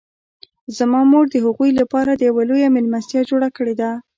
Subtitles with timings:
[0.77, 3.91] زما مور د هغوی لپاره یوه لویه میلمستیا جوړه کړې ده